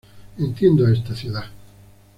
Entiendo 0.39 0.87
a 0.87 0.93
esta 0.93 1.15
ciudad. 1.15 1.43